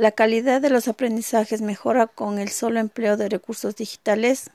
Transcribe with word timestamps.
La 0.00 0.12
calidad 0.12 0.62
de 0.62 0.70
los 0.70 0.88
aprendizajes 0.88 1.60
mejora 1.60 2.06
con 2.06 2.38
el 2.38 2.48
solo 2.48 2.80
empleo 2.80 3.18
de 3.18 3.28
recursos 3.28 3.76
digitales. 3.76 4.48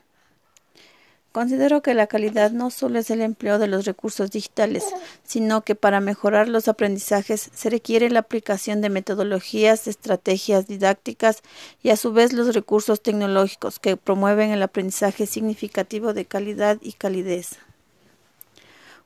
Considero 1.32 1.84
que 1.84 1.94
la 1.94 2.08
calidad 2.08 2.50
no 2.50 2.72
solo 2.72 2.98
es 2.98 3.12
el 3.12 3.22
empleo 3.22 3.60
de 3.60 3.68
los 3.68 3.86
recursos 3.86 4.32
digitales, 4.32 4.84
sino 5.24 5.62
que 5.62 5.76
para 5.76 6.00
mejorar 6.00 6.48
los 6.48 6.68
aprendizajes 6.68 7.52
se 7.54 7.70
requiere 7.70 8.10
la 8.10 8.22
aplicación 8.22 8.82
de 8.82 8.90
metodologías, 8.90 9.88
estrategias 9.88 10.66
didácticas 10.66 11.44
y 11.84 11.92
a 11.92 11.96
su 11.96 12.12
vez 12.12 12.34
los 12.34 12.56
recursos 12.56 13.04
tecnológicos 13.04 13.78
que 13.78 13.98
promueven 13.98 14.50
el 14.50 14.64
aprendizaje 14.64 15.28
significativo 15.28 16.16
de 16.16 16.26
calidad 16.26 16.80
y 16.82 16.94
calidez. 16.94 17.60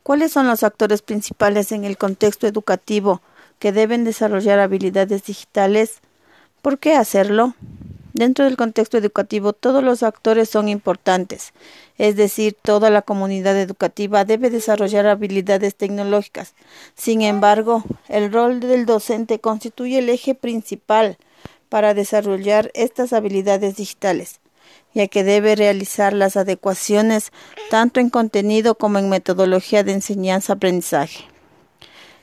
¿Cuáles 0.04 0.32
son 0.32 0.48
los 0.48 0.64
actores 0.64 1.02
principales 1.02 1.74
en 1.74 1.84
el 1.84 1.98
contexto 1.98 2.48
educativo 2.48 3.22
que 3.60 3.74
deben 3.74 4.06
desarrollar 4.06 4.60
habilidades 4.60 5.26
digitales? 5.26 6.00
¿Por 6.62 6.78
qué 6.78 6.94
hacerlo? 6.94 7.56
Dentro 8.12 8.44
del 8.44 8.58
contexto 8.58 8.98
educativo, 8.98 9.54
todos 9.54 9.82
los 9.82 10.04
actores 10.04 10.50
son 10.50 10.68
importantes, 10.68 11.54
es 11.98 12.18
decir, 12.18 12.58
toda 12.62 12.90
la 12.90 13.02
comunidad 13.02 13.58
educativa 13.58 14.26
debe 14.26 14.50
desarrollar 14.50 15.08
habilidades 15.08 15.76
tecnológicas. 15.76 16.54
Sin 16.96 17.22
embargo, 17.22 17.84
el 18.10 18.34
rol 18.34 18.60
del 18.60 18.86
docente 18.86 19.40
constituye 19.40 20.00
el 20.00 20.10
eje 20.10 20.36
principal 20.36 21.18
para 21.70 21.94
desarrollar 21.94 22.72
estas 22.74 23.14
habilidades 23.14 23.78
digitales, 23.78 24.42
ya 24.94 25.08
que 25.08 25.24
debe 25.24 25.56
realizar 25.56 26.12
las 26.12 26.36
adecuaciones 26.36 27.32
tanto 27.70 28.02
en 28.02 28.10
contenido 28.10 28.76
como 28.76 29.00
en 29.00 29.08
metodología 29.08 29.84
de 29.84 29.94
enseñanza-aprendizaje. 29.94 31.24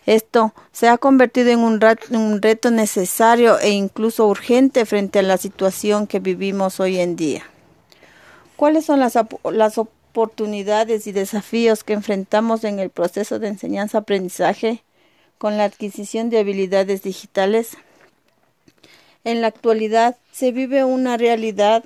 Esto 0.07 0.55
se 0.71 0.89
ha 0.89 0.99
convertido 0.99 1.51
en 1.51 1.59
un, 1.59 1.81
reto 2.41 2.71
necesario 2.71 3.59
e 3.59 3.71
incluso 3.71 4.29
urgente 4.29 4.87
frente 4.87 5.19
a 5.19 5.23
la 5.23 5.37
situación 5.37 6.07
que 6.07 6.21
vivimos 6.21 6.79
hoy 6.79 7.01
en 7.01 7.17
día. 7.17 7.43
¿Cuáles 8.55 8.85
son 8.85 9.01
las, 9.01 9.19
las 9.51 9.79
oportunidades 9.79 11.09
y 11.09 11.13
desafíos 11.13 11.83
que 11.83 11.93
enfrentamos 11.93 12.63
en 12.63 12.79
el 12.79 12.91
proceso 12.91 13.41
de 13.41 13.49
enseñanza-aprendizaje 13.49 14.85
con 15.39 15.59
la 15.59 15.65
adquisición 15.65 16.31
de 16.31 16.39
habilidades 16.39 17.03
digitales? 17.03 17.77
En 19.25 19.41
la 19.41 19.49
actualidad 19.49 20.17
se 20.31 20.53
vive 20.53 20.85
una 20.85 21.17
realidad 21.17 21.85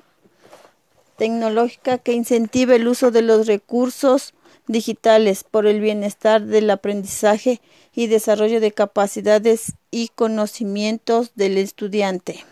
tecnológica 1.17 1.97
que 1.97 2.13
incentiva 2.13 2.75
el 2.75 2.87
uso 2.87 3.09
de 3.09 3.23
los 3.23 3.47
recursos 3.47 4.35
digitales 4.71 5.43
por 5.43 5.67
el 5.67 5.81
bienestar 5.81 6.41
del 6.41 6.69
aprendizaje 6.69 7.61
y 7.93 8.07
desarrollo 8.07 8.59
de 8.59 8.71
capacidades 8.71 9.73
y 9.91 10.09
conocimientos 10.09 11.31
del 11.35 11.57
estudiante. 11.57 12.45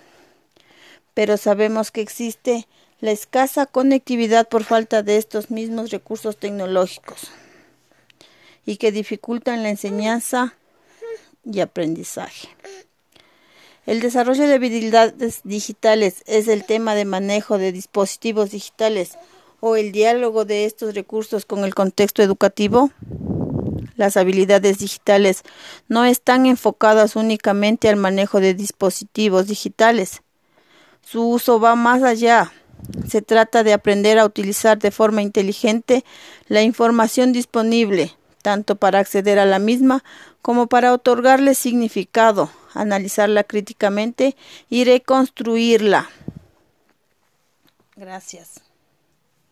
Pero 1.14 1.38
sabemos 1.38 1.92
que 1.92 2.02
existe 2.02 2.67
la 3.00 3.11
escasa 3.11 3.66
conectividad 3.66 4.50
por 4.50 4.66
falta 4.66 5.02
de 5.02 5.17
estos 5.17 5.50
mismos 5.50 5.92
recursos 5.92 6.38
tecnológicos 6.38 7.31
y 8.66 8.78
que 8.78 8.92
dificultan 8.92 9.64
la 9.64 9.70
enseñanza 9.70 10.56
y 11.45 11.61
aprendizaje. 11.61 12.50
El 13.86 14.02
desarrollo 14.02 14.45
de 14.45 14.56
habilidades 14.56 15.39
digitales 15.45 16.22
es 16.28 16.48
el 16.48 16.66
tema 16.66 16.95
de 16.95 17.06
manejo 17.06 17.58
de 17.58 17.72
dispositivos 17.72 18.52
digitales 18.52 19.17
o 19.60 19.76
el 19.76 19.92
diálogo 19.92 20.46
de 20.46 20.66
estos 20.66 20.94
recursos 20.96 21.46
con 21.46 21.64
el 21.64 21.76
contexto 21.76 22.22
educativo? 22.22 22.92
Las 23.96 24.16
habilidades 24.16 24.80
digitales 24.80 25.44
no 25.88 26.06
están 26.06 26.46
enfocadas 26.46 27.16
únicamente 27.16 27.90
al 27.90 27.98
manejo 27.98 28.40
de 28.40 28.54
dispositivos 28.54 29.48
digitales. 29.48 30.22
Su 31.02 31.28
uso 31.28 31.60
va 31.60 31.76
más 31.76 32.04
allá. 32.04 32.54
Se 33.08 33.22
trata 33.22 33.64
de 33.64 33.74
aprender 33.74 34.18
a 34.18 34.26
utilizar 34.26 34.80
de 34.80 34.92
forma 34.92 35.22
inteligente 35.22 36.06
la 36.48 36.62
información 36.62 37.33
disponible, 37.33 38.16
tanto 38.42 38.78
para 38.78 39.00
acceder 39.00 39.38
a 39.38 39.45
la 39.45 39.60
misma 39.60 40.04
como 40.42 40.67
para 40.67 40.94
otorgarle 40.94 41.54
significado, 41.54 42.50
analizarla 42.73 43.44
críticamente 43.44 44.38
y 44.70 44.86
reconstruirla. 44.86 46.10
Gracias. 47.98 48.62